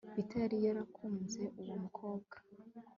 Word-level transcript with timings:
Peter 0.13 0.39
yari 0.43 0.57
yarakunze 0.65 1.41
uwo 1.61 1.75
mukobwa 1.83 2.35